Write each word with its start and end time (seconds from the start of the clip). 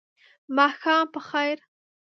ماښام 0.55 1.03
په 1.13 1.19
خیر! 1.29 1.57